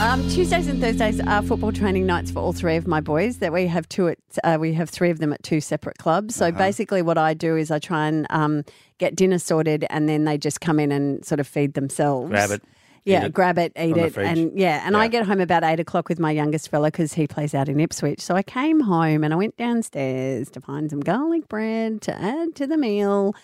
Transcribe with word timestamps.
Um, 0.00 0.20
Tuesdays 0.28 0.68
and 0.68 0.78
Thursdays 0.78 1.20
are 1.20 1.42
football 1.42 1.72
training 1.72 2.04
nights 2.04 2.30
for 2.30 2.40
all 2.40 2.52
three 2.52 2.76
of 2.76 2.86
my 2.86 3.00
boys. 3.00 3.38
That 3.38 3.50
we 3.52 3.66
have 3.66 3.88
two 3.88 4.08
at, 4.08 4.18
uh, 4.44 4.58
we 4.60 4.74
have 4.74 4.90
three 4.90 5.08
of 5.08 5.20
them 5.20 5.32
at 5.32 5.42
two 5.42 5.60
separate 5.60 5.96
clubs. 5.96 6.34
So 6.34 6.52
basically, 6.52 7.00
what 7.00 7.16
I 7.16 7.32
do 7.32 7.56
is 7.56 7.70
I 7.70 7.78
try 7.78 8.06
and 8.06 8.26
um, 8.28 8.64
get 8.98 9.16
dinner 9.16 9.38
sorted, 9.38 9.86
and 9.88 10.06
then 10.06 10.24
they 10.24 10.36
just 10.36 10.60
come 10.60 10.78
in 10.78 10.92
and 10.92 11.24
sort 11.24 11.40
of 11.40 11.46
feed 11.46 11.72
themselves. 11.74 12.28
Grab 12.28 12.50
it, 12.50 12.62
Yeah, 13.04 13.24
it 13.24 13.32
grab 13.32 13.56
it, 13.58 13.72
eat 13.74 13.96
it, 13.96 14.16
and 14.18 14.58
yeah, 14.58 14.82
and 14.84 14.96
I 14.98 15.08
get 15.08 15.26
home 15.26 15.40
about 15.40 15.64
eight 15.64 15.80
o'clock 15.80 16.10
with 16.10 16.18
my 16.18 16.30
youngest 16.30 16.68
fella 16.68 16.88
because 16.90 17.14
he 17.14 17.26
plays 17.26 17.54
out 17.54 17.68
in 17.70 17.80
Ipswich. 17.80 18.20
So 18.20 18.36
I 18.36 18.42
came 18.42 18.80
home 18.80 19.24
and 19.24 19.32
I 19.32 19.36
went 19.36 19.56
downstairs 19.56 20.50
to 20.50 20.60
find 20.60 20.90
some 20.90 21.00
garlic 21.00 21.48
bread 21.48 22.02
to 22.02 22.14
add 22.14 22.54
to 22.56 22.66
the 22.66 22.76
meal. 22.76 23.34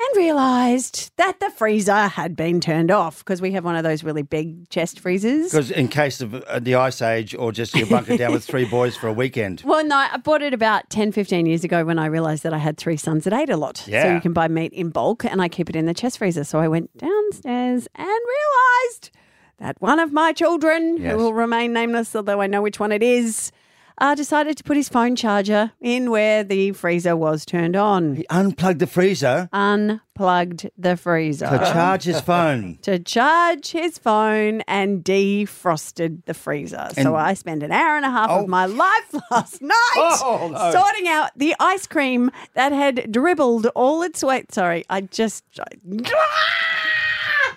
And 0.00 0.16
realised 0.18 1.12
that 1.16 1.38
the 1.40 1.50
freezer 1.50 2.08
had 2.08 2.34
been 2.36 2.60
turned 2.60 2.90
off 2.90 3.18
because 3.20 3.40
we 3.40 3.52
have 3.52 3.64
one 3.64 3.76
of 3.76 3.84
those 3.84 4.02
really 4.02 4.22
big 4.22 4.68
chest 4.68 4.98
freezers. 5.00 5.50
Because 5.50 5.70
in 5.70 5.86
case 5.88 6.20
of 6.20 6.34
uh, 6.34 6.58
the 6.58 6.74
ice 6.74 7.00
age 7.00 7.34
or 7.34 7.52
just 7.52 7.74
you're 7.76 7.86
bunkered 7.86 8.18
down 8.18 8.32
with 8.32 8.44
three 8.44 8.64
boys 8.64 8.96
for 8.96 9.06
a 9.08 9.12
weekend. 9.12 9.62
Well, 9.74 9.84
no, 9.84 9.96
I 9.96 10.16
bought 10.18 10.42
it 10.42 10.52
about 10.52 10.90
10, 10.90 11.12
15 11.12 11.46
years 11.46 11.64
ago 11.64 11.84
when 11.84 11.98
I 11.98 12.06
realised 12.06 12.42
that 12.42 12.52
I 12.52 12.58
had 12.58 12.76
three 12.76 12.96
sons 12.96 13.24
that 13.24 13.32
ate 13.32 13.50
a 13.50 13.56
lot. 13.56 13.84
Yeah. 13.86 14.02
So 14.02 14.14
you 14.14 14.20
can 14.20 14.32
buy 14.32 14.48
meat 14.48 14.72
in 14.72 14.90
bulk 14.90 15.24
and 15.24 15.40
I 15.40 15.48
keep 15.48 15.70
it 15.70 15.76
in 15.76 15.86
the 15.86 15.94
chest 15.94 16.18
freezer. 16.18 16.44
So 16.44 16.58
I 16.58 16.68
went 16.68 16.96
downstairs 16.98 17.86
and 17.94 18.06
realised 18.08 19.10
that 19.58 19.80
one 19.80 19.98
of 20.00 20.12
my 20.12 20.32
children, 20.32 20.96
Yes. 20.98 21.12
who 21.12 21.18
will 21.18 21.34
remain 21.34 21.72
nameless, 21.72 22.14
although 22.16 22.40
I 22.40 22.46
know 22.48 22.62
which 22.62 22.78
one 22.80 22.92
it 22.92 23.02
is, 23.02 23.52
uh, 23.98 24.14
decided 24.14 24.56
to 24.58 24.64
put 24.64 24.76
his 24.76 24.88
phone 24.88 25.14
charger 25.16 25.72
in 25.80 26.10
where 26.10 26.42
the 26.44 26.72
freezer 26.72 27.16
was 27.16 27.44
turned 27.44 27.76
on. 27.76 28.16
He 28.16 28.26
unplugged 28.28 28.80
the 28.80 28.86
freezer 28.86 29.48
Unplugged 29.52 30.70
the 30.76 30.96
freezer. 30.96 31.46
to 31.48 31.58
charge 31.58 32.04
his 32.04 32.20
phone. 32.20 32.78
to 32.82 32.98
charge 32.98 33.70
his 33.70 33.98
phone 33.98 34.62
and 34.62 35.02
defrosted 35.04 36.24
the 36.26 36.34
freezer. 36.34 36.88
so 36.94 37.14
I 37.16 37.34
spent 37.34 37.62
an 37.62 37.72
hour 37.72 37.96
and 37.96 38.04
a 38.04 38.10
half 38.10 38.30
Oh. 38.30 38.42
of 38.42 38.48
my 38.48 38.66
life 38.66 39.14
last 39.30 39.62
night 39.62 39.74
Oh, 39.96 40.50
no. 40.52 40.72
sorting 40.72 41.08
out 41.08 41.30
the 41.36 41.54
ice 41.60 41.86
cream 41.86 42.30
that 42.54 42.72
had 42.72 43.10
dribbled 43.12 43.66
all 43.74 44.02
its 44.02 44.22
weight. 44.22 44.52
Sorry, 44.52 44.84
I 44.90 45.02
just. 45.02 45.44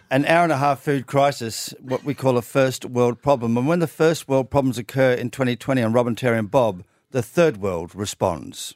An 0.10 0.24
hour 0.26 0.44
and 0.44 0.54
a 0.54 0.58
half 0.58 0.80
food 0.80 1.06
crisis, 1.06 1.74
what 1.82 2.06
we 2.06 2.14
call 2.14 2.38
a 2.38 2.42
first 2.42 2.86
world 2.86 3.22
problem. 3.22 3.58
And 3.58 3.68
when 3.68 3.80
the 3.80 3.88
first 3.88 4.30
world 4.30 4.50
problems 4.50 4.78
occur 4.78 5.12
in 5.12 5.30
2020 5.30 5.84
on 5.84 5.92
Robin, 5.92 6.16
Terry, 6.16 6.40
and 6.40 6.50
Bob, 6.50 6.86
the 7.12 7.22
third 7.22 7.58
world 7.58 7.94
responds. 7.94 8.76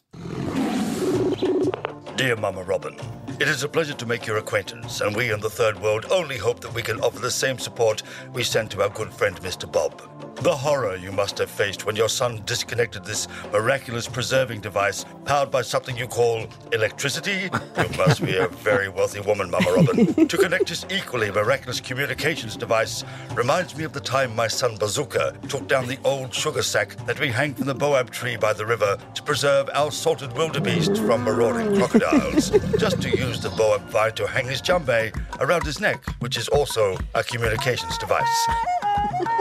Dear 2.18 2.36
Mama 2.36 2.64
Robin, 2.64 2.98
it 3.40 3.48
is 3.48 3.64
a 3.64 3.70
pleasure 3.70 3.94
to 3.94 4.06
make 4.06 4.28
your 4.28 4.38
acquaintance, 4.38 5.00
and 5.00 5.16
we 5.16 5.32
in 5.32 5.40
the 5.40 5.50
Third 5.50 5.82
World 5.82 6.06
only 6.12 6.38
hope 6.38 6.60
that 6.60 6.74
we 6.74 6.82
can 6.82 7.00
offer 7.00 7.20
the 7.20 7.32
same 7.32 7.58
support 7.58 8.04
we 8.34 8.44
sent 8.44 8.70
to 8.72 8.82
our 8.82 8.90
good 8.90 9.14
friend 9.14 9.38
Mr. 9.38 9.72
Bob. 9.72 10.02
The 10.42 10.56
horror 10.56 10.96
you 10.96 11.12
must 11.12 11.38
have 11.38 11.52
faced 11.52 11.86
when 11.86 11.96
your 11.96 12.10
son 12.10 12.42
disconnected 12.48 13.06
this 13.06 13.28
miraculous 13.52 14.08
preserving 14.08 14.62
device 14.62 15.06
powered 15.24 15.52
by 15.52 15.62
something 15.62 15.96
you 15.96 16.08
call 16.08 16.48
electricity. 16.72 17.52
You 17.78 17.90
must 17.96 18.26
be 18.26 18.38
a 18.38 18.48
very 18.48 18.90
wealthy 18.90 19.20
woman, 19.20 19.52
Mama 19.52 19.72
Robin. 19.72 20.28
to 20.28 20.38
connect 20.38 20.70
this 20.70 20.84
equally 20.90 21.30
miraculous 21.30 21.80
communications 21.80 22.58
device 22.58 23.04
reminds 23.36 23.78
me 23.78 23.84
of 23.84 23.94
the 23.94 24.00
time 24.00 24.36
my 24.36 24.48
son 24.48 24.78
Bazooka 24.78 25.38
took 25.48 25.68
down 25.68 25.86
the 25.86 26.00
old 26.04 26.34
sugar 26.34 26.64
sack 26.64 26.96
that 27.06 27.20
we 27.20 27.28
hang 27.28 27.54
from 27.54 27.68
the 27.68 27.76
boab 27.76 28.10
tree 28.10 28.36
by 28.36 28.52
the 28.52 28.66
river 28.66 28.98
to 29.14 29.22
preserve 29.22 29.70
our 29.76 29.92
salted 29.92 30.34
wildebeest 30.34 30.98
from 31.04 31.24
marauding 31.24 31.76
crocodiles. 31.76 32.50
Just 32.80 33.00
to 33.04 33.16
use 33.16 33.40
the 33.42 33.50
boab 33.50 33.82
vine 33.92 34.14
to 34.14 34.26
hang 34.26 34.48
his 34.48 34.60
djembe 34.60 35.16
around 35.40 35.64
his 35.66 35.80
neck, 35.80 36.04
which 36.18 36.36
is 36.36 36.48
also 36.48 36.98
a 37.14 37.24
communications 37.24 37.96
device. 38.00 38.48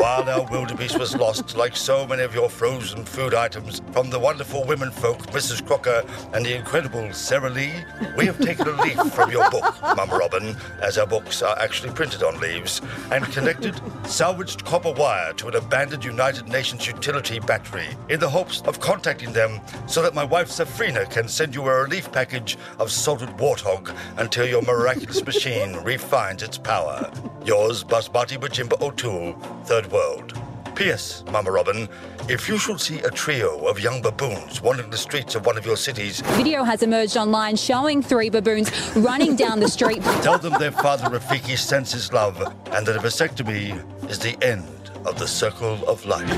While 0.00 0.28
our 0.30 0.46
wildebeest 0.50 0.98
was 0.98 1.14
lost, 1.14 1.56
like 1.56 1.76
so 1.76 2.06
many 2.06 2.22
of 2.22 2.34
your 2.34 2.48
frozen 2.48 3.04
food 3.04 3.34
items, 3.34 3.82
from 3.92 4.08
the 4.08 4.18
wonderful 4.18 4.64
women 4.64 4.90
folk, 4.90 5.18
Mrs. 5.28 5.64
Crocker, 5.66 6.04
and 6.32 6.44
the 6.44 6.54
incredible 6.54 7.12
Sara 7.12 7.50
Lee, 7.50 7.72
we 8.16 8.24
have 8.26 8.38
taken 8.40 8.66
a 8.66 8.82
leaf 8.82 8.98
from 9.12 9.30
your 9.30 9.48
book, 9.50 9.74
Mum 9.96 10.10
Robin, 10.10 10.56
as 10.82 10.96
our 10.96 11.06
books 11.06 11.42
are 11.42 11.58
actually 11.58 11.92
printed 11.92 12.22
on 12.22 12.40
leaves, 12.40 12.80
and 13.10 13.24
connected 13.26 13.78
salvaged 14.06 14.64
copper 14.64 14.92
wire 14.92 15.32
to 15.34 15.48
an 15.48 15.56
abandoned 15.56 16.04
United 16.04 16.48
Nations 16.48 16.86
utility 16.86 17.38
battery 17.38 17.88
in 18.08 18.20
the 18.20 18.28
hopes 18.28 18.62
of 18.62 18.80
contacting 18.80 19.32
them 19.32 19.60
so 19.86 20.02
that 20.02 20.14
my 20.14 20.24
wife 20.24 20.48
Safrina 20.48 21.10
can 21.10 21.28
send 21.28 21.54
you 21.54 21.68
a 21.68 21.82
relief 21.82 22.10
package 22.10 22.56
of 22.78 22.90
salted 22.90 23.28
warthog 23.36 23.94
until 24.16 24.46
your 24.46 24.62
miraculous 24.62 25.24
machine 25.24 25.76
refines 25.84 26.42
its 26.42 26.58
power. 26.58 27.10
Yours, 27.44 27.84
Basmati 27.84 28.38
Bajimba 28.38 28.78
O'Toole, 28.82 29.32
Third 29.64 29.90
World. 29.90 30.38
P.S. 30.74 31.24
Mama 31.30 31.50
Robin, 31.50 31.88
if 32.28 32.48
you 32.48 32.56
should 32.56 32.80
see 32.80 33.00
a 33.00 33.10
trio 33.10 33.66
of 33.66 33.78
young 33.78 34.00
baboons 34.00 34.62
wandering 34.62 34.90
the 34.90 34.96
streets 34.96 35.34
of 35.34 35.44
one 35.44 35.58
of 35.58 35.66
your 35.66 35.76
cities, 35.76 36.20
Video 36.38 36.64
has 36.64 36.82
emerged 36.82 37.16
online 37.16 37.56
showing 37.56 38.02
three 38.02 38.30
baboons 38.30 38.70
running 38.96 39.36
down 39.36 39.60
the 39.60 39.68
street. 39.68 40.02
tell 40.22 40.38
them 40.38 40.54
their 40.58 40.72
father 40.72 41.10
Rafiki 41.10 41.58
sends 41.58 41.92
his 41.92 42.12
love 42.12 42.40
and 42.72 42.86
that 42.86 42.96
a 42.96 43.00
vasectomy 43.00 43.78
is 44.08 44.18
the 44.18 44.36
end 44.42 44.64
of 45.04 45.18
the 45.18 45.26
circle 45.28 45.86
of 45.86 46.04
life. 46.06 46.28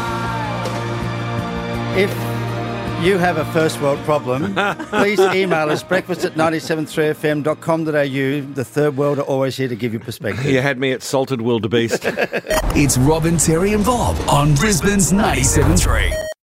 If 1.96 2.35
you 3.02 3.18
have 3.18 3.38
a 3.38 3.44
first 3.52 3.80
world 3.80 3.98
problem, 4.00 4.54
please 4.90 5.18
email 5.20 5.70
us 5.70 5.82
breakfast 5.82 6.24
at 6.24 6.34
973fm.com.au. 6.34 8.54
The 8.54 8.64
third 8.64 8.96
world 8.96 9.18
are 9.18 9.22
always 9.22 9.56
here 9.56 9.68
to 9.68 9.76
give 9.76 9.92
you 9.92 10.00
perspective. 10.00 10.46
You 10.46 10.60
had 10.60 10.78
me 10.78 10.92
at 10.92 11.02
salted 11.02 11.40
wildebeest. 11.40 12.04
It's 12.78 12.98
Robin, 12.98 13.38
Terry, 13.38 13.72
and 13.72 13.82
Bob 13.82 14.16
on 14.28 14.54
Brisbane's 14.54 15.10
97.3. 15.10 16.35